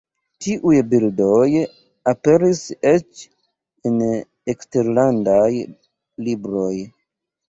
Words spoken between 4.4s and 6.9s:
eksterlandaj libroj.